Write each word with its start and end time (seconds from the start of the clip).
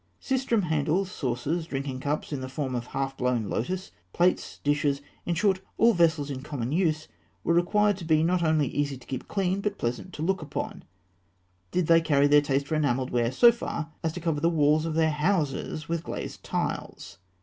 Sistrum 0.19 0.63
handles, 0.63 1.11
saucers, 1.11 1.67
drinking 1.67 1.99
cups 1.99 2.33
in 2.33 2.41
the 2.41 2.49
form 2.49 2.73
of 2.73 2.87
a 2.87 2.89
half 2.89 3.15
blown 3.15 3.43
lotus, 3.51 3.91
plates, 4.13 4.59
dishes 4.63 4.99
in 5.27 5.35
short, 5.35 5.61
all 5.77 5.93
vessels 5.93 6.31
in 6.31 6.41
common 6.41 6.71
use 6.71 7.07
were 7.43 7.53
required 7.53 7.97
to 7.97 8.03
be 8.03 8.23
not 8.23 8.41
only 8.41 8.65
easy 8.67 8.97
to 8.97 9.05
keep 9.05 9.27
clean, 9.27 9.61
but 9.61 9.77
pleasant 9.77 10.11
to 10.13 10.23
look 10.23 10.41
upon. 10.41 10.81
Did 11.69 11.85
they 11.85 12.01
carry 12.01 12.25
their 12.25 12.41
taste 12.41 12.65
for 12.69 12.73
enamelled 12.73 13.11
ware 13.11 13.31
so 13.31 13.51
far 13.51 13.91
as 14.03 14.11
to 14.13 14.19
cover 14.19 14.39
the 14.39 14.49
walls 14.49 14.87
of 14.87 14.95
their 14.95 15.11
houses 15.11 15.87
with 15.87 16.01
glazed 16.03 16.43
tiles? 16.43 17.19